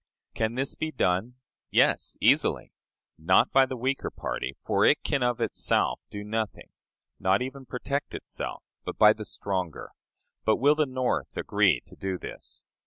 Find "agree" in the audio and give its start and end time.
11.37-11.81